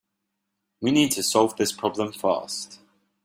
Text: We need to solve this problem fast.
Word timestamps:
We 0.81 0.89
need 0.89 1.11
to 1.11 1.21
solve 1.21 1.57
this 1.57 1.71
problem 1.71 2.11
fast. 2.11 2.79